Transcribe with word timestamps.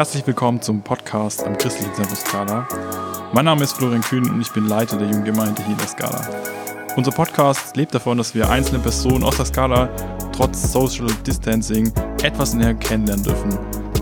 Herzlich 0.00 0.26
willkommen 0.26 0.62
zum 0.62 0.80
Podcast 0.80 1.44
am 1.44 1.58
Christlichen 1.58 1.92
Zentrum 1.92 2.16
Skala. 2.16 2.66
Mein 3.34 3.44
Name 3.44 3.64
ist 3.64 3.74
Florian 3.74 4.00
Kühn 4.00 4.30
und 4.30 4.40
ich 4.40 4.50
bin 4.50 4.66
Leiter 4.66 4.96
der 4.96 5.06
Jugendgemeinde 5.06 5.62
hier 5.62 5.72
in 5.72 5.76
der 5.76 5.88
Skala. 5.88 6.26
Unser 6.96 7.10
Podcast 7.10 7.76
lebt 7.76 7.94
davon, 7.94 8.16
dass 8.16 8.34
wir 8.34 8.48
einzelne 8.48 8.78
Personen 8.78 9.22
aus 9.22 9.36
der 9.36 9.44
Skala 9.44 9.90
trotz 10.32 10.72
Social 10.72 11.06
Distancing 11.26 11.92
etwas 12.22 12.54
näher 12.54 12.72
kennenlernen 12.72 13.26
dürfen. 13.26 13.58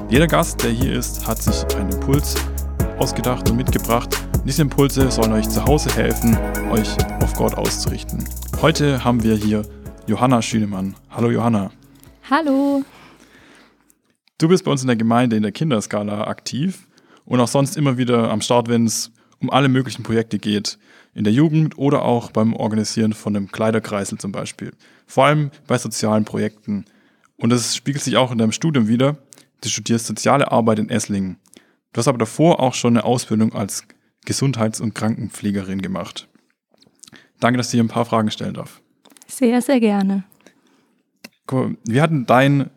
Jeder 0.09 0.29
Gast, 0.29 0.63
der 0.63 0.71
hier 0.71 0.93
ist, 0.93 1.27
hat 1.27 1.43
sich 1.43 1.65
einen 1.75 1.91
Impuls 1.91 2.37
ausgedacht 3.01 3.51
und 3.51 3.57
mitgebracht. 3.57 4.17
diese 4.45 4.63
Impulse 4.63 5.11
sollen 5.11 5.33
euch 5.33 5.49
zu 5.49 5.65
Hause 5.65 5.93
helfen, 5.97 6.39
euch 6.71 6.91
auf 7.25 7.35
Gott 7.35 7.55
auszurichten. 7.55 8.25
Heute 8.63 9.03
haben 9.03 9.25
wir 9.25 9.35
hier 9.35 9.63
Johanna 10.07 10.43
Schünemann. 10.43 10.95
Hallo 11.11 11.33
Johanna. 11.33 11.73
Hallo. 12.31 12.85
Du 14.39 14.47
bist 14.47 14.65
bei 14.65 14.71
uns 14.71 14.83
in 14.83 14.87
der 14.87 14.97
Gemeinde 14.97 15.37
in 15.37 15.43
der 15.43 15.51
Kinderskala 15.51 16.29
aktiv 16.29 16.87
und 17.25 17.41
auch 17.41 17.49
sonst 17.49 17.77
immer 17.77 17.99
wieder 17.99 18.31
am 18.31 18.41
Start, 18.41 18.69
wenn 18.69 18.87
es 18.87 19.11
um 19.41 19.51
alle 19.51 19.69
möglichen 19.69 20.05
Projekte 20.05 20.39
geht. 20.39 20.79
In 21.13 21.25
der 21.25 21.33
Jugend 21.33 21.77
oder 21.77 22.03
auch 22.03 22.31
beim 22.31 22.55
Organisieren 22.55 23.13
von 23.13 23.35
einem 23.35 23.51
Kleiderkreisel 23.51 24.19
zum 24.19 24.31
Beispiel. 24.31 24.73
Vor 25.07 25.25
allem 25.25 25.51
bei 25.67 25.77
sozialen 25.77 26.25
Projekten. 26.25 26.85
Und 27.37 27.51
das 27.51 27.75
spiegelt 27.75 28.05
sich 28.05 28.17
auch 28.17 28.31
in 28.31 28.39
deinem 28.39 28.53
Studium 28.53 28.87
wieder. 28.87 29.19
Du 29.61 29.69
studierst 29.69 30.07
soziale 30.07 30.53
Arbeit 30.53 30.79
in 30.79 30.89
Esslingen. 30.89 31.39
Du 31.93 31.99
hast 31.99 32.07
aber 32.07 32.19
davor 32.19 32.61
auch 32.61 32.75
schon 32.75 32.97
eine 32.97 33.05
Ausbildung 33.05 33.53
als 33.55 33.85
Gesundheits- 34.25 34.81
und 34.81 34.95
Krankenpflegerin 34.95 35.83
gemacht. 35.83 36.29
Danke, 37.41 37.57
dass 37.57 37.69
ich 37.69 37.79
dir 37.79 37.83
ein 37.83 37.89
paar 37.89 38.05
Fragen 38.05 38.31
stellen 38.31 38.55
darf. 38.55 38.81
Sehr, 39.27 39.61
sehr 39.61 39.81
gerne. 39.81 40.23
Wie 41.85 42.01
hat 42.01 42.11
denn 42.11 42.27
dein 42.27 42.71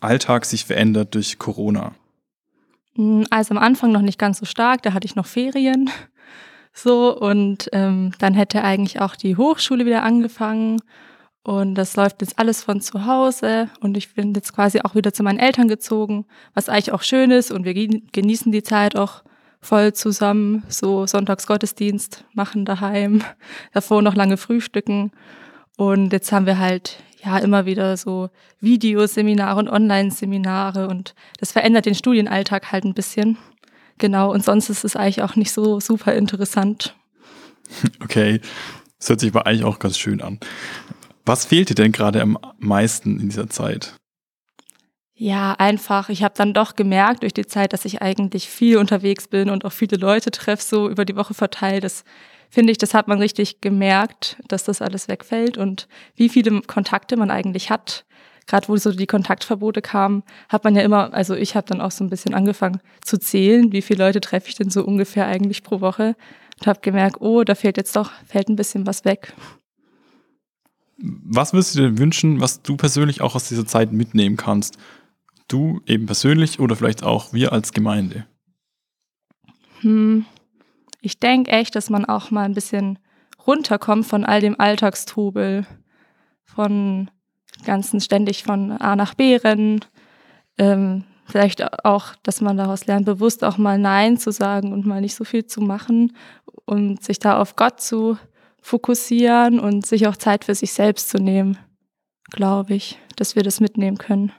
Alltag 0.00 0.44
sich 0.44 0.64
verändert 0.64 1.14
durch 1.14 1.38
Corona? 1.38 1.92
Hm, 2.94 3.26
also 3.30 3.54
am 3.54 3.58
Anfang 3.58 3.92
noch 3.92 4.02
nicht 4.02 4.18
ganz 4.18 4.38
so 4.38 4.46
stark, 4.46 4.82
da 4.82 4.92
hatte 4.92 5.06
ich 5.06 5.16
noch 5.16 5.26
Ferien. 5.26 5.90
So, 6.74 7.18
und 7.18 7.68
ähm, 7.72 8.12
dann 8.20 8.34
hätte 8.34 8.62
eigentlich 8.62 9.00
auch 9.00 9.16
die 9.16 9.36
Hochschule 9.36 9.84
wieder 9.84 10.04
angefangen. 10.04 10.80
Und 11.42 11.74
das 11.74 11.96
läuft 11.96 12.20
jetzt 12.20 12.38
alles 12.38 12.62
von 12.62 12.80
zu 12.80 13.04
Hause. 13.04 13.68
Und 13.80 13.96
ich 13.96 14.14
bin 14.14 14.32
jetzt 14.34 14.52
quasi 14.52 14.82
auch 14.82 14.94
wieder 14.94 15.12
zu 15.12 15.24
meinen 15.24 15.40
Eltern 15.40 15.66
gezogen, 15.66 16.24
was 16.54 16.68
eigentlich 16.68 16.92
auch 16.92 17.02
schön 17.02 17.32
ist. 17.32 17.50
Und 17.50 17.64
wir 17.64 17.74
genießen 17.74 18.52
die 18.52 18.62
Zeit 18.62 18.94
auch 18.94 19.24
voll 19.60 19.92
zusammen. 19.92 20.62
So 20.68 21.06
Sonntagsgottesdienst 21.06 22.24
machen 22.32 22.64
daheim, 22.64 23.24
davor 23.72 24.00
noch 24.02 24.14
lange 24.14 24.36
frühstücken. 24.36 25.10
Und 25.76 26.12
jetzt 26.12 26.30
haben 26.30 26.46
wir 26.46 26.58
halt 26.58 27.02
ja 27.24 27.38
immer 27.38 27.66
wieder 27.66 27.96
so 27.96 28.30
Videoseminare 28.60 29.58
und 29.58 29.68
Online-Seminare 29.68 30.88
und 30.88 31.14
das 31.38 31.52
verändert 31.52 31.86
den 31.86 31.94
Studienalltag 31.94 32.72
halt 32.72 32.84
ein 32.84 32.94
bisschen. 32.94 33.38
Genau, 33.98 34.32
und 34.32 34.44
sonst 34.44 34.70
ist 34.70 34.84
es 34.84 34.96
eigentlich 34.96 35.22
auch 35.22 35.36
nicht 35.36 35.52
so 35.52 35.80
super 35.80 36.14
interessant. 36.14 36.94
Okay, 38.02 38.40
das 38.98 39.10
hört 39.10 39.20
sich 39.20 39.30
aber 39.30 39.46
eigentlich 39.46 39.64
auch 39.64 39.78
ganz 39.78 39.98
schön 39.98 40.22
an. 40.22 40.40
Was 41.26 41.44
fehlt 41.44 41.68
dir 41.68 41.74
denn 41.74 41.92
gerade 41.92 42.22
am 42.22 42.38
meisten 42.58 43.20
in 43.20 43.28
dieser 43.28 43.50
Zeit? 43.50 43.94
Ja, 45.14 45.52
einfach. 45.58 46.08
Ich 46.08 46.22
habe 46.22 46.34
dann 46.36 46.54
doch 46.54 46.76
gemerkt 46.76 47.22
durch 47.22 47.34
die 47.34 47.44
Zeit, 47.44 47.72
dass 47.72 47.84
ich 47.84 48.00
eigentlich 48.00 48.48
viel 48.48 48.78
unterwegs 48.78 49.28
bin 49.28 49.50
und 49.50 49.64
auch 49.64 49.72
viele 49.72 49.96
Leute 49.96 50.30
treffe, 50.30 50.62
so 50.62 50.88
über 50.88 51.04
die 51.04 51.16
Woche 51.16 51.34
verteilt. 51.34 51.84
Das 51.84 52.04
finde 52.50 52.72
ich, 52.72 52.78
das 52.78 52.94
hat 52.94 53.08
man 53.08 53.18
richtig 53.18 53.60
gemerkt, 53.60 54.36
dass 54.48 54.64
das 54.64 54.82
alles 54.82 55.08
wegfällt 55.08 55.58
und 55.58 55.88
wie 56.14 56.28
viele 56.28 56.62
Kontakte 56.62 57.16
man 57.16 57.30
eigentlich 57.30 57.70
hat. 57.70 58.04
Gerade 58.46 58.68
wo 58.68 58.76
so 58.76 58.92
die 58.92 59.06
Kontaktverbote 59.06 59.82
kamen, 59.82 60.22
hat 60.48 60.64
man 60.64 60.74
ja 60.74 60.82
immer, 60.82 61.12
also 61.12 61.34
ich 61.34 61.54
habe 61.54 61.66
dann 61.66 61.82
auch 61.82 61.90
so 61.90 62.02
ein 62.02 62.08
bisschen 62.08 62.34
angefangen 62.34 62.80
zu 63.04 63.18
zählen, 63.18 63.72
wie 63.72 63.82
viele 63.82 64.04
Leute 64.04 64.20
treffe 64.20 64.48
ich 64.48 64.54
denn 64.54 64.70
so 64.70 64.84
ungefähr 64.84 65.26
eigentlich 65.26 65.62
pro 65.62 65.82
Woche 65.82 66.16
und 66.58 66.66
habe 66.66 66.80
gemerkt, 66.80 67.20
oh, 67.20 67.44
da 67.44 67.54
fehlt 67.54 67.76
jetzt 67.76 67.94
doch, 67.94 68.10
fällt 68.26 68.48
ein 68.48 68.56
bisschen 68.56 68.86
was 68.86 69.04
weg. 69.04 69.34
Was 70.96 71.52
würdest 71.52 71.76
du 71.76 71.80
dir 71.80 71.98
wünschen, 71.98 72.40
was 72.40 72.62
du 72.62 72.76
persönlich 72.76 73.20
auch 73.20 73.34
aus 73.34 73.48
dieser 73.48 73.66
Zeit 73.66 73.92
mitnehmen 73.92 74.36
kannst? 74.36 74.78
Du 75.46 75.80
eben 75.86 76.06
persönlich 76.06 76.58
oder 76.58 76.74
vielleicht 76.74 77.04
auch 77.04 77.32
wir 77.32 77.52
als 77.52 77.72
Gemeinde? 77.72 78.26
Hm, 79.80 80.24
ich 81.00 81.20
denke 81.20 81.50
echt, 81.50 81.74
dass 81.74 81.90
man 81.90 82.04
auch 82.04 82.30
mal 82.30 82.44
ein 82.44 82.54
bisschen 82.54 82.98
runterkommt 83.46 84.06
von 84.06 84.24
all 84.24 84.40
dem 84.40 84.58
Alltagstrubel, 84.60 85.66
von 86.44 87.10
ganzen 87.64 88.00
ständig 88.00 88.42
von 88.42 88.72
A 88.72 88.96
nach 88.96 89.14
B 89.14 89.36
rennen. 89.36 89.80
Ähm, 90.58 91.04
vielleicht 91.24 91.84
auch, 91.84 92.14
dass 92.22 92.40
man 92.40 92.56
daraus 92.56 92.86
lernt, 92.86 93.06
bewusst 93.06 93.44
auch 93.44 93.58
mal 93.58 93.78
Nein 93.78 94.16
zu 94.16 94.32
sagen 94.32 94.72
und 94.72 94.86
mal 94.86 95.00
nicht 95.00 95.14
so 95.14 95.24
viel 95.24 95.46
zu 95.46 95.60
machen 95.60 96.16
und 96.64 97.02
sich 97.02 97.18
da 97.18 97.40
auf 97.40 97.56
Gott 97.56 97.80
zu 97.80 98.18
fokussieren 98.60 99.60
und 99.60 99.86
sich 99.86 100.06
auch 100.06 100.16
Zeit 100.16 100.44
für 100.44 100.54
sich 100.54 100.72
selbst 100.72 101.08
zu 101.08 101.18
nehmen, 101.18 101.58
glaube 102.30 102.74
ich, 102.74 102.98
dass 103.16 103.36
wir 103.36 103.42
das 103.42 103.60
mitnehmen 103.60 103.98
können. 103.98 104.32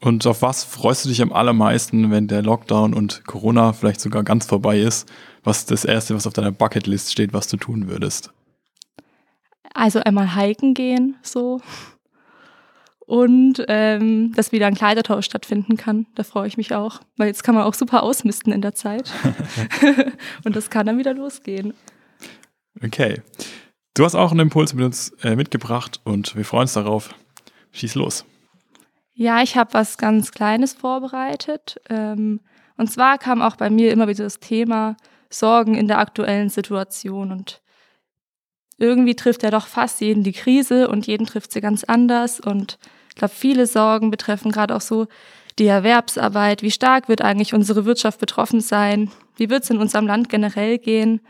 Und 0.00 0.26
auf 0.26 0.42
was 0.42 0.62
freust 0.62 1.04
du 1.04 1.08
dich 1.08 1.22
am 1.22 1.32
allermeisten, 1.32 2.10
wenn 2.10 2.28
der 2.28 2.42
Lockdown 2.42 2.94
und 2.94 3.26
Corona 3.26 3.72
vielleicht 3.72 4.00
sogar 4.00 4.22
ganz 4.22 4.46
vorbei 4.46 4.78
ist? 4.78 5.10
Was 5.42 5.58
ist 5.58 5.70
das 5.70 5.84
Erste, 5.84 6.14
was 6.14 6.26
auf 6.26 6.32
deiner 6.32 6.52
Bucketlist 6.52 7.10
steht, 7.10 7.32
was 7.32 7.48
du 7.48 7.56
tun 7.56 7.88
würdest? 7.88 8.32
Also 9.74 10.00
einmal 10.00 10.36
hiken 10.36 10.74
gehen, 10.74 11.16
so. 11.22 11.60
Und 13.06 13.64
ähm, 13.68 14.32
dass 14.34 14.52
wieder 14.52 14.66
ein 14.66 14.74
Kleidertausch 14.74 15.24
stattfinden 15.24 15.76
kann. 15.76 16.06
Da 16.14 16.22
freue 16.22 16.46
ich 16.46 16.56
mich 16.58 16.74
auch. 16.74 17.00
Weil 17.16 17.28
jetzt 17.28 17.42
kann 17.42 17.54
man 17.54 17.64
auch 17.64 17.74
super 17.74 18.02
ausmisten 18.02 18.52
in 18.52 18.60
der 18.60 18.74
Zeit. 18.74 19.10
und 20.44 20.54
das 20.54 20.70
kann 20.70 20.86
dann 20.86 20.98
wieder 20.98 21.14
losgehen. 21.14 21.74
Okay. 22.84 23.22
Du 23.94 24.04
hast 24.04 24.14
auch 24.14 24.30
einen 24.30 24.40
Impuls 24.40 24.74
mit 24.74 24.84
uns 24.84 25.10
äh, 25.22 25.34
mitgebracht 25.34 26.00
und 26.04 26.36
wir 26.36 26.44
freuen 26.44 26.62
uns 26.62 26.74
darauf. 26.74 27.14
Schieß 27.72 27.94
los. 27.96 28.24
Ja, 29.20 29.42
ich 29.42 29.56
habe 29.56 29.74
was 29.74 29.98
ganz 29.98 30.30
Kleines 30.30 30.74
vorbereitet. 30.74 31.80
Ähm, 31.90 32.38
und 32.76 32.88
zwar 32.88 33.18
kam 33.18 33.42
auch 33.42 33.56
bei 33.56 33.68
mir 33.68 33.90
immer 33.90 34.06
wieder 34.06 34.22
das 34.22 34.38
Thema 34.38 34.96
Sorgen 35.28 35.74
in 35.74 35.88
der 35.88 35.98
aktuellen 35.98 36.50
Situation. 36.50 37.32
Und 37.32 37.60
irgendwie 38.76 39.16
trifft 39.16 39.42
ja 39.42 39.50
doch 39.50 39.66
fast 39.66 40.00
jeden 40.00 40.22
die 40.22 40.30
Krise 40.30 40.86
und 40.86 41.08
jeden 41.08 41.26
trifft 41.26 41.50
sie 41.50 41.60
ganz 41.60 41.82
anders. 41.82 42.38
Und 42.38 42.78
ich 43.08 43.16
glaube, 43.16 43.34
viele 43.34 43.66
Sorgen 43.66 44.12
betreffen 44.12 44.52
gerade 44.52 44.76
auch 44.76 44.80
so 44.80 45.08
die 45.58 45.66
Erwerbsarbeit. 45.66 46.62
Wie 46.62 46.70
stark 46.70 47.08
wird 47.08 47.20
eigentlich 47.20 47.54
unsere 47.54 47.84
Wirtschaft 47.86 48.20
betroffen 48.20 48.60
sein? 48.60 49.10
Wie 49.34 49.50
wird 49.50 49.64
es 49.64 49.70
in 49.70 49.78
unserem 49.78 50.06
Land 50.06 50.28
generell 50.28 50.78
gehen? 50.78 51.22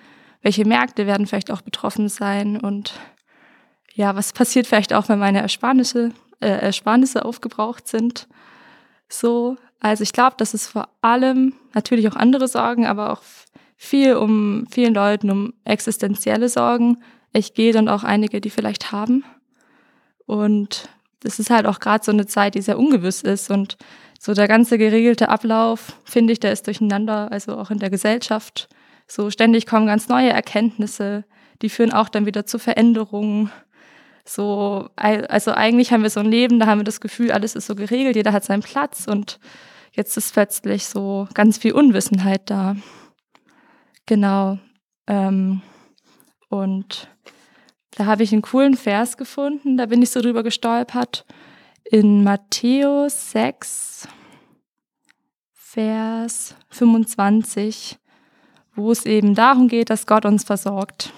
Welche 0.43 0.67
Märkte 0.67 1.07
werden 1.07 1.27
vielleicht 1.27 1.51
auch 1.51 1.63
betroffen 1.63 2.11
sein? 2.11 2.61
Und 2.61 2.93
ja, 3.95 4.15
was 4.15 4.35
passiert 4.35 4.67
vielleicht 4.67 4.93
auch, 4.93 5.09
wenn 5.09 5.19
meine 5.19 5.41
Ersparnisse 5.41 6.13
äh, 6.41 6.49
Ersparnisse 6.49 7.25
aufgebraucht 7.25 7.89
sind. 7.89 8.29
So, 9.09 9.57
also 9.81 10.03
ich 10.03 10.13
glaube, 10.13 10.37
dass 10.39 10.55
es 10.55 10.67
vor 10.67 10.89
allem 11.03 11.55
natürlich 11.75 12.09
auch 12.09 12.17
andere 12.17 12.49
Sorgen, 12.49 12.87
aber 12.87 13.13
auch 13.13 13.23
viel 13.77 14.17
um 14.17 14.67
vielen 14.71 14.95
Leuten 14.95 15.31
um 15.31 15.55
existenzielle 15.65 16.49
Sorgen. 16.49 16.99
Ich 17.33 17.55
gehe 17.55 17.73
dann 17.73 17.89
auch 17.89 18.03
einige, 18.03 18.41
die 18.41 18.51
vielleicht 18.51 18.93
haben. 18.93 19.25
Und 20.27 20.89
das 21.21 21.39
ist 21.39 21.51
halt 21.51 21.67
auch 21.67 21.81
gerade 21.81 22.05
so 22.05 22.13
eine 22.13 22.27
Zeit, 22.27 22.55
die 22.55 22.61
sehr 22.61 22.79
ungewiss 22.79 23.23
ist 23.23 23.51
und 23.51 23.77
so 24.21 24.35
der 24.35 24.49
ganze 24.49 24.79
geregelte 24.79 25.29
Ablauf, 25.29 25.97
finde 26.05 26.33
ich, 26.33 26.41
der 26.41 26.53
ist 26.53 26.67
durcheinander, 26.67 27.31
also 27.31 27.57
auch 27.57 27.71
in 27.71 27.79
der 27.79 27.91
Gesellschaft. 27.91 28.69
So 29.07 29.31
ständig 29.31 29.67
kommen 29.67 29.87
ganz 29.87 30.09
neue 30.09 30.31
Erkenntnisse, 30.31 31.25
die 31.63 31.69
führen 31.69 31.93
auch 31.93 32.09
dann 32.09 32.27
wieder 32.27 32.45
zu 32.45 32.59
Veränderungen. 32.59 33.51
So, 34.29 34.91
also 34.97 35.53
eigentlich 35.53 35.91
haben 35.91 36.03
wir 36.03 36.11
so 36.11 36.21
ein 36.21 36.27
Leben, 36.27 36.61
da 36.61 36.67
haben 36.67 36.81
wir 36.81 36.85
das 36.85 37.01
Gefühl, 37.01 37.33
alles 37.33 37.55
ist 37.55 37.67
so 37.67 37.75
geregelt, 37.75 38.15
jeder 38.15 38.35
hat 38.35 38.45
seinen 38.45 38.63
Platz 38.63 39.07
und 39.07 39.41
jetzt 39.93 40.19
ist 40.19 40.35
plötzlich 40.35 40.85
so 40.85 41.27
ganz 41.33 41.57
viel 41.57 41.73
Unwissenheit 41.73 42.43
da. 42.51 42.77
Genau. 44.05 44.59
Ähm, 45.07 45.63
und 46.51 47.09
da 47.93 48.05
habe 48.05 48.23
ich 48.23 48.33
einen 48.33 48.43
coolen 48.43 48.77
Vers 48.77 49.17
gefunden, 49.17 49.79
da 49.79 49.87
bin 49.87 50.03
ich 50.03 50.11
so 50.11 50.21
drüber 50.21 50.43
gestolpert. 50.43 51.25
In 51.85 52.23
Matthäus 52.23 53.31
6, 53.31 54.09
Vers 55.55 56.55
25, 56.69 57.99
wo 58.75 58.93
es 58.93 59.07
eben 59.07 59.35
darum 59.35 59.69
geht, 59.69 59.89
dass 59.89 60.07
Gott 60.07 60.27
uns 60.27 60.45
versorgt. 60.45 61.15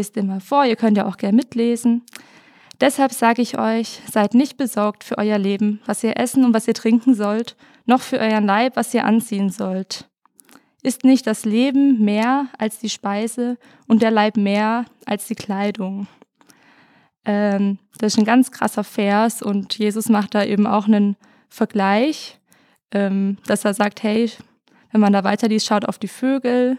Dir 0.00 0.24
mal 0.24 0.40
vor, 0.40 0.64
ihr 0.64 0.76
könnt 0.76 0.96
ja 0.96 1.06
auch 1.06 1.16
gerne 1.16 1.36
mitlesen. 1.36 2.02
Deshalb 2.80 3.12
sage 3.12 3.42
ich 3.42 3.58
euch, 3.58 4.00
seid 4.10 4.34
nicht 4.34 4.56
besorgt 4.56 5.04
für 5.04 5.18
euer 5.18 5.38
Leben, 5.38 5.80
was 5.86 6.02
ihr 6.02 6.18
essen 6.18 6.44
und 6.44 6.54
was 6.54 6.66
ihr 6.66 6.74
trinken 6.74 7.14
sollt, 7.14 7.56
noch 7.86 8.00
für 8.00 8.18
euren 8.18 8.46
Leib, 8.46 8.76
was 8.76 8.92
ihr 8.94 9.04
anziehen 9.04 9.50
sollt. 9.50 10.08
Ist 10.82 11.04
nicht 11.04 11.26
das 11.26 11.44
Leben 11.44 12.04
mehr 12.04 12.48
als 12.58 12.78
die 12.78 12.90
Speise 12.90 13.56
und 13.86 14.02
der 14.02 14.10
Leib 14.10 14.36
mehr 14.36 14.84
als 15.06 15.26
die 15.26 15.34
Kleidung? 15.34 16.06
Ähm, 17.24 17.78
das 17.98 18.14
ist 18.14 18.18
ein 18.18 18.26
ganz 18.26 18.50
krasser 18.50 18.84
Vers 18.84 19.40
und 19.40 19.78
Jesus 19.78 20.08
macht 20.08 20.34
da 20.34 20.44
eben 20.44 20.66
auch 20.66 20.86
einen 20.86 21.16
Vergleich 21.48 22.38
ähm, 22.94 23.36
dass 23.46 23.64
er 23.64 23.74
sagt, 23.74 24.02
hey, 24.02 24.30
wenn 24.92 25.00
man 25.00 25.12
da 25.12 25.24
weiterliest, 25.24 25.66
schaut 25.66 25.84
auf 25.84 25.98
die 25.98 26.08
Vögel. 26.08 26.78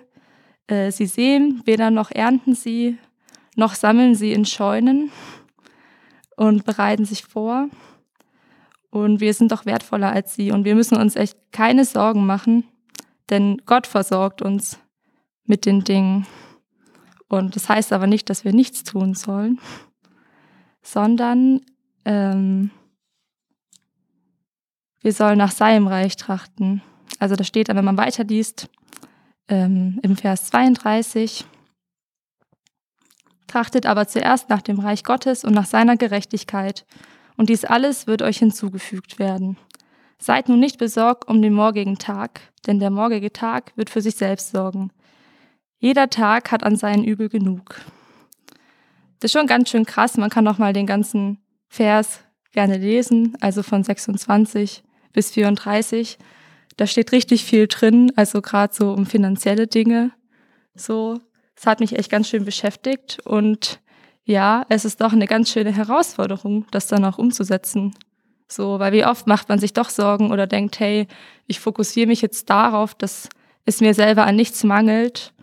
Äh, 0.67 0.91
sie 0.91 1.05
sehen, 1.05 1.61
weder 1.65 1.91
noch 1.91 2.09
ernten 2.09 2.55
sie, 2.55 2.97
noch 3.55 3.73
sammeln 3.73 4.15
sie 4.15 4.33
in 4.33 4.45
Scheunen 4.45 5.11
und 6.35 6.65
bereiten 6.65 7.05
sich 7.05 7.23
vor. 7.23 7.69
Und 8.89 9.19
wir 9.19 9.33
sind 9.33 9.51
doch 9.51 9.65
wertvoller 9.65 10.11
als 10.11 10.35
sie. 10.35 10.51
Und 10.51 10.65
wir 10.65 10.75
müssen 10.75 10.97
uns 10.97 11.15
echt 11.15 11.37
keine 11.51 11.85
Sorgen 11.85 12.25
machen, 12.25 12.65
denn 13.29 13.61
Gott 13.65 13.87
versorgt 13.87 14.41
uns 14.41 14.79
mit 15.45 15.65
den 15.65 15.83
Dingen. 15.83 16.25
Und 17.27 17.55
das 17.55 17.69
heißt 17.69 17.91
aber 17.91 18.07
nicht, 18.07 18.29
dass 18.29 18.45
wir 18.45 18.53
nichts 18.53 18.83
tun 18.83 19.15
sollen, 19.15 19.59
sondern 20.81 21.61
ähm, 22.05 22.69
wir 25.01 25.13
sollen 25.13 25.37
nach 25.37 25.51
seinem 25.51 25.87
Reich 25.87 26.15
trachten. 26.15 26.81
Also 27.19 27.35
da 27.35 27.43
steht 27.43 27.69
dann, 27.69 27.77
wenn 27.77 27.85
man 27.85 27.97
weiterliest, 27.97 28.69
ähm, 29.47 29.99
im 30.01 30.15
Vers 30.17 30.45
32, 30.45 31.45
trachtet 33.47 33.85
aber 33.85 34.07
zuerst 34.07 34.49
nach 34.49 34.61
dem 34.61 34.79
Reich 34.79 35.03
Gottes 35.03 35.43
und 35.43 35.53
nach 35.53 35.65
seiner 35.65 35.97
Gerechtigkeit, 35.97 36.85
und 37.37 37.49
dies 37.49 37.65
alles 37.65 38.07
wird 38.07 38.21
euch 38.21 38.37
hinzugefügt 38.37 39.19
werden. 39.19 39.57
Seid 40.17 40.47
nun 40.47 40.59
nicht 40.59 40.77
besorgt 40.77 41.27
um 41.27 41.41
den 41.41 41.53
morgigen 41.53 41.97
Tag, 41.97 42.39
denn 42.65 42.79
der 42.79 42.89
morgige 42.89 43.33
Tag 43.33 43.73
wird 43.75 43.89
für 43.89 44.01
sich 44.01 44.15
selbst 44.15 44.51
sorgen. 44.51 44.91
Jeder 45.77 46.09
Tag 46.09 46.51
hat 46.51 46.63
an 46.63 46.77
seinen 46.77 47.03
Übel 47.03 47.29
genug. 47.29 47.81
Das 49.19 49.29
ist 49.29 49.37
schon 49.37 49.47
ganz 49.47 49.69
schön 49.69 49.85
krass. 49.85 50.17
Man 50.17 50.29
kann 50.29 50.43
noch 50.43 50.57
mal 50.57 50.73
den 50.73 50.87
ganzen 50.87 51.39
Vers 51.67 52.21
gerne 52.53 52.77
lesen, 52.77 53.35
also 53.41 53.63
von 53.63 53.83
26 53.83 54.83
bis 55.13 55.31
34. 55.31 56.17
Da 56.77 56.87
steht 56.87 57.11
richtig 57.11 57.43
viel 57.43 57.67
drin, 57.67 58.11
also 58.15 58.41
gerade 58.41 58.73
so 58.73 58.91
um 58.91 59.05
finanzielle 59.05 59.67
Dinge. 59.67 60.11
So, 60.75 61.19
es 61.55 61.65
hat 61.65 61.79
mich 61.79 61.97
echt 61.97 62.09
ganz 62.09 62.27
schön 62.27 62.45
beschäftigt 62.45 63.19
und 63.25 63.79
ja, 64.25 64.65
es 64.69 64.85
ist 64.85 65.01
doch 65.01 65.13
eine 65.13 65.27
ganz 65.27 65.51
schöne 65.51 65.71
Herausforderung, 65.71 66.65
das 66.71 66.87
dann 66.87 67.05
auch 67.05 67.17
umzusetzen. 67.17 67.93
So, 68.47 68.79
weil 68.79 68.91
wie 68.91 69.05
oft 69.05 69.27
macht 69.27 69.49
man 69.49 69.59
sich 69.59 69.73
doch 69.73 69.89
Sorgen 69.89 70.31
oder 70.31 70.47
denkt, 70.47 70.79
hey, 70.79 71.07
ich 71.47 71.59
fokussiere 71.59 72.07
mich 72.07 72.21
jetzt 72.21 72.49
darauf, 72.49 72.95
dass 72.95 73.29
es 73.65 73.81
mir 73.81 73.93
selber 73.93 74.25
an 74.25 74.35
nichts 74.35 74.63
mangelt. 74.63 75.33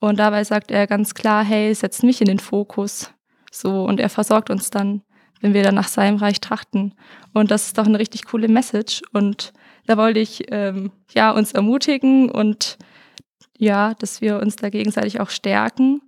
Und 0.00 0.18
dabei 0.18 0.44
sagt 0.44 0.70
er 0.70 0.86
ganz 0.86 1.14
klar, 1.14 1.44
hey, 1.44 1.74
setzt 1.74 2.02
mich 2.04 2.20
in 2.20 2.28
den 2.28 2.38
Fokus. 2.38 3.12
So, 3.50 3.84
und 3.84 4.00
er 4.00 4.08
versorgt 4.08 4.50
uns 4.50 4.70
dann, 4.70 5.02
wenn 5.40 5.54
wir 5.54 5.62
dann 5.62 5.74
nach 5.74 5.88
seinem 5.88 6.16
Reich 6.16 6.40
trachten. 6.40 6.94
Und 7.32 7.50
das 7.50 7.66
ist 7.66 7.78
doch 7.78 7.86
eine 7.86 7.98
richtig 7.98 8.24
coole 8.26 8.48
Message. 8.48 9.02
Und 9.12 9.52
da 9.86 9.96
wollte 9.96 10.20
ich 10.20 10.44
ähm, 10.50 10.92
ja 11.12 11.30
uns 11.30 11.52
ermutigen 11.52 12.30
und 12.30 12.78
ja, 13.58 13.94
dass 13.94 14.20
wir 14.20 14.40
uns 14.40 14.56
da 14.56 14.70
gegenseitig 14.70 15.20
auch 15.20 15.30
stärken, 15.30 16.00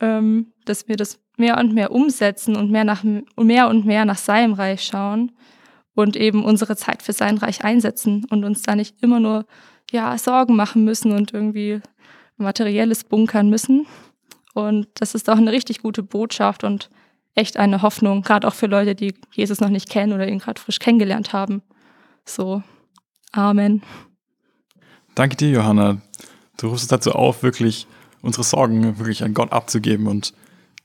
ähm, 0.00 0.52
dass 0.64 0.88
wir 0.88 0.96
das 0.96 1.20
mehr 1.36 1.58
und 1.58 1.72
mehr 1.72 1.92
umsetzen 1.92 2.56
und 2.56 2.70
mehr, 2.70 2.84
nach, 2.84 3.04
mehr 3.04 3.68
und 3.68 3.86
mehr 3.86 4.04
nach 4.04 4.18
seinem 4.18 4.54
Reich 4.54 4.84
schauen 4.84 5.32
und 5.94 6.16
eben 6.16 6.44
unsere 6.44 6.76
Zeit 6.76 7.02
für 7.02 7.12
sein 7.12 7.38
Reich 7.38 7.64
einsetzen 7.64 8.26
und 8.30 8.44
uns 8.44 8.62
da 8.62 8.74
nicht 8.74 8.96
immer 9.02 9.20
nur 9.20 9.46
ja, 9.90 10.16
Sorgen 10.18 10.56
machen 10.56 10.84
müssen 10.84 11.12
und 11.12 11.32
irgendwie 11.32 11.80
materielles 12.36 13.04
bunkern 13.04 13.48
müssen. 13.50 13.86
Und 14.54 14.88
das 14.94 15.14
ist 15.14 15.30
auch 15.30 15.36
eine 15.36 15.52
richtig 15.52 15.80
gute 15.82 16.02
Botschaft 16.02 16.64
und 16.64 16.90
echt 17.34 17.56
eine 17.56 17.82
Hoffnung, 17.82 18.22
gerade 18.22 18.46
auch 18.46 18.54
für 18.54 18.66
Leute, 18.66 18.94
die 18.94 19.14
Jesus 19.32 19.60
noch 19.60 19.70
nicht 19.70 19.88
kennen 19.88 20.12
oder 20.12 20.28
ihn 20.28 20.38
gerade 20.38 20.60
frisch 20.60 20.78
kennengelernt 20.78 21.32
haben. 21.32 21.62
So, 22.24 22.62
Amen. 23.32 23.82
Danke 25.14 25.36
dir, 25.36 25.50
Johanna. 25.50 26.00
Du 26.62 26.68
rufst 26.68 26.84
uns 26.84 26.90
dazu 26.90 27.10
auf, 27.10 27.42
wirklich 27.42 27.88
unsere 28.20 28.44
Sorgen 28.44 28.96
wirklich 28.96 29.24
an 29.24 29.34
Gott 29.34 29.50
abzugeben 29.50 30.06
und 30.06 30.32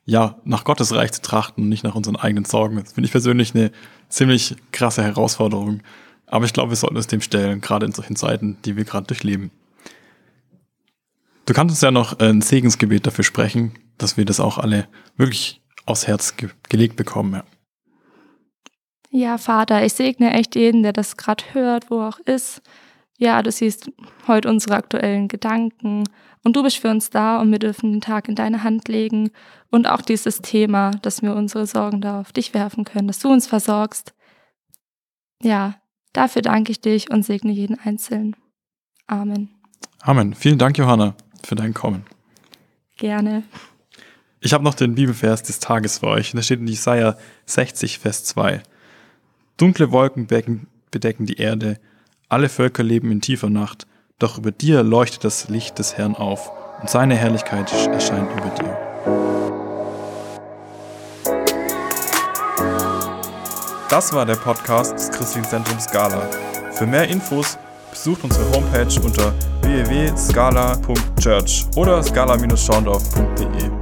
ja, 0.06 0.40
nach 0.44 0.64
Gottes 0.64 0.92
Reich 0.96 1.12
zu 1.12 1.22
trachten 1.22 1.66
und 1.66 1.70
nicht 1.70 1.84
nach 1.84 1.94
unseren 1.94 2.16
eigenen 2.16 2.46
Sorgen. 2.46 2.78
Das 2.78 2.94
finde 2.94 3.06
ich 3.06 3.12
persönlich 3.12 3.54
eine 3.54 3.72
ziemlich 4.10 4.56
krasse 4.72 5.04
Herausforderung. 5.04 5.82
Aber 6.26 6.46
ich 6.46 6.54
glaube, 6.54 6.72
wir 6.72 6.76
sollten 6.78 6.98
uns 6.98 7.06
dem 7.06 7.22
stellen, 7.22 7.62
gerade 7.62 7.86
in 7.86 7.92
solchen 7.92 8.16
Zeiten, 8.16 8.58
die 8.66 8.76
wir 8.76 8.86
gerade 8.86 9.06
durchleben. 9.06 9.52
Du 11.46 11.54
kannst 11.54 11.74
uns 11.74 11.82
ja 11.82 11.92
noch 11.92 12.18
ein 12.18 12.42
Segensgebet 12.42 13.06
dafür 13.06 13.24
sprechen, 13.24 13.74
dass 14.00 14.18
wir 14.18 14.26
das 14.26 14.40
auch 14.40 14.58
alle 14.58 14.88
wirklich 15.16 15.62
aufs 15.86 16.08
Herz 16.08 16.38
ge 16.38 16.50
gelegt 16.70 16.96
bekommen. 16.96 17.34
Ja. 17.34 17.44
Ja, 19.12 19.38
Vater, 19.38 19.86
ich 19.86 19.94
segne 19.94 20.34
echt 20.34 20.56
jeden, 20.56 20.82
der 20.82 20.94
das 20.94 21.18
gerade 21.18 21.44
hört, 21.54 21.92
wo 21.92 22.02
auch 22.02 22.18
ist. 22.20 22.64
Ja, 23.18 23.42
du 23.42 23.52
siehst 23.52 23.92
heute 24.28 24.48
unsere 24.48 24.76
aktuellen 24.76 25.28
Gedanken 25.28 26.04
und 26.44 26.56
du 26.56 26.62
bist 26.62 26.78
für 26.78 26.90
uns 26.90 27.10
da 27.10 27.42
und 27.42 27.52
wir 27.52 27.58
dürfen 27.58 27.92
den 27.92 28.02
Tag 28.02 28.30
in 28.30 28.36
deine 28.36 28.64
Hand 28.64 28.88
legen 28.88 29.32
und 29.72 29.88
auch 29.88 30.02
dieses 30.02 30.42
Thema, 30.42 30.92
dass 31.02 31.24
wir 31.24 31.36
unsere 31.36 31.66
Sorgen 31.66 32.00
da 32.00 32.22
auf 32.22 32.32
dich 32.32 32.54
werfen 32.54 32.84
können, 32.84 33.08
dass 33.08 33.20
du 33.20 33.30
uns 33.30 33.48
versorgst. 33.48 34.14
Ja, 35.42 35.76
dafür 36.14 36.44
danke 36.44 36.72
ich 36.72 36.80
dich 36.80 37.10
und 37.10 37.24
segne 37.24 37.52
jeden 37.52 37.80
Einzelnen. 37.80 38.36
Amen. 39.08 39.50
Amen. 40.02 40.36
Vielen 40.36 40.60
Dank, 40.60 40.78
Johanna, 40.78 41.16
für 41.44 41.56
dein 41.56 41.74
Kommen. 41.74 42.06
Gerne. 42.98 43.44
Ich 44.40 44.54
habe 44.54 44.64
noch 44.64 44.76
den 44.76 44.94
Bibelvers 44.94 45.42
des 45.42 45.60
Tages 45.60 46.00
für 46.00 46.08
euch. 46.08 46.32
Da 46.34 46.42
steht 46.44 46.60
in 46.60 46.68
Jesaja 46.68 47.18
60, 47.48 47.98
Vers 47.98 48.26
2. 48.26 48.62
Dunkle 49.58 49.92
Wolken 49.92 50.28
bedecken 50.28 51.26
die 51.26 51.38
Erde, 51.38 51.80
alle 52.30 52.50
Völker 52.50 52.84
leben 52.84 53.12
in 53.12 53.22
tiefer 53.22 53.50
Nacht, 53.50 53.88
doch 54.20 54.38
über 54.38 54.52
dir 54.52 54.84
leuchtet 54.84 55.24
das 55.24 55.50
Licht 55.50 55.80
des 55.80 55.98
Herrn 55.98 56.16
auf 56.16 56.52
und 56.82 56.90
seine 56.90 57.16
Herrlichkeit 57.16 57.72
erscheint 57.72 58.30
über 58.32 58.50
dir. 58.50 58.78
Das 63.90 64.14
war 64.14 64.26
der 64.26 64.36
Podcast 64.36 64.94
des 64.94 65.10
Christlichen 65.12 65.48
Zentrums 65.48 65.86
Scala. 65.86 66.30
Für 66.74 66.86
mehr 66.86 67.08
Infos 67.08 67.58
besucht 67.90 68.24
unsere 68.24 68.52
Homepage 68.52 69.02
unter 69.02 69.34
www.scala.church 69.62 71.66
oder 71.76 72.04
scala-schaundorf.de. 72.04 73.77